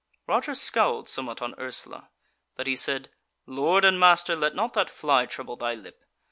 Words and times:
Roger 0.25 0.55
scowled 0.55 1.07
somewhat 1.07 1.43
on 1.43 1.53
Ursula; 1.59 2.09
but 2.55 2.65
he 2.65 2.75
said: 2.75 3.09
"Lord 3.45 3.85
and 3.85 3.99
master, 3.99 4.35
let 4.35 4.55
not 4.55 4.73
that 4.73 4.89
fly 4.89 5.27
trouble 5.27 5.57
thy 5.57 5.75
lip. 5.75 6.03